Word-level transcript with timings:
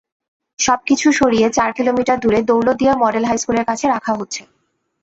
সবকিছু 0.59 1.07
সরিয়ে 1.19 1.47
চার 1.57 1.69
কিলোমিটার 1.77 2.17
দূরে 2.19 2.39
দৌলতদিয়া 2.49 2.93
মডেল 3.03 3.23
হাইস্কুলের 3.29 3.65
কাছে 3.69 3.85
রাখা 3.87 4.13
হচ্ছে। 4.19 4.41